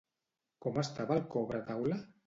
[0.65, 2.05] Com estava el cobretaula?